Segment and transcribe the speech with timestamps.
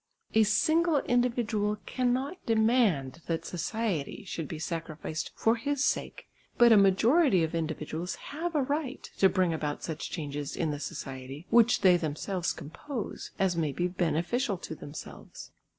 [0.33, 6.25] A single individual cannot demand that society should be sacrificed for his sake,
[6.57, 10.79] but a majority of individuals have a right to bring about such changes in the
[10.79, 15.51] society, which they themselves compose, as may be beneficial to themselves.